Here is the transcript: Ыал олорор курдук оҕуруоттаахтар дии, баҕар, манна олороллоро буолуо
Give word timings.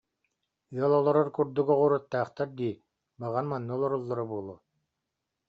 Ыал 0.75 0.91
олорор 0.99 1.27
курдук 1.35 1.67
оҕуруоттаахтар 1.73 2.49
дии, 2.59 2.81
баҕар, 3.19 3.45
манна 3.51 3.71
олороллоро 3.75 4.23
буолуо 4.29 4.57